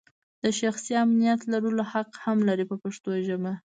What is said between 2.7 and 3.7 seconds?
په پښتو ژبه.